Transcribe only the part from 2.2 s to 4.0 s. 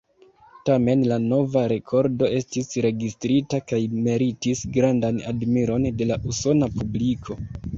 estis registrita kaj